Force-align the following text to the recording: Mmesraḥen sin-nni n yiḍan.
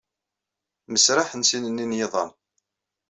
Mmesraḥen 0.89 1.41
sin-nni 1.49 1.85
n 1.85 1.97
yiḍan. 1.97 2.31